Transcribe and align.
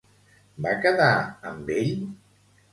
Va 0.67 0.71
quedar 0.87 1.11
amb 1.53 1.71
ell? 1.79 2.05